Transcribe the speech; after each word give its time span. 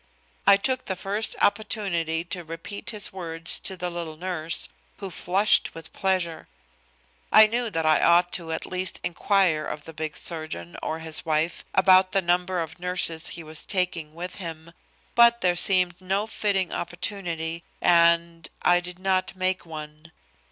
I 0.47 0.57
took 0.57 0.85
the 0.85 0.95
first 0.95 1.35
opportunity 1.43 2.23
to 2.23 2.43
repeat 2.43 2.89
his 2.89 3.13
words 3.13 3.59
to 3.59 3.77
the 3.77 3.91
little 3.91 4.17
nurse, 4.17 4.67
who 4.97 5.11
flushed 5.11 5.75
with 5.75 5.93
pleasure. 5.93 6.47
I 7.31 7.45
knew 7.45 7.69
that 7.69 7.85
I 7.85 8.01
ought 8.01 8.31
to 8.33 8.51
at 8.51 8.65
least 8.65 8.99
inquire 9.03 9.63
of 9.63 9.83
the 9.83 9.93
big 9.93 10.17
surgeon 10.17 10.75
or 10.81 10.97
his 10.97 11.23
wife 11.23 11.63
about 11.75 12.13
the 12.13 12.21
number 12.23 12.57
of 12.61 12.79
nurses 12.79 13.27
he 13.37 13.43
was 13.43 13.63
taking 13.63 14.15
with 14.15 14.37
him, 14.37 14.73
but 15.13 15.41
there 15.41 15.55
seemed 15.55 15.93
no 16.01 16.25
fitting 16.25 16.71
opportunity, 16.73 17.63
and 17.79 18.49
I 18.63 18.79
did 18.79 18.97
not 18.97 19.35
make 19.35 19.67
one. 19.67 20.11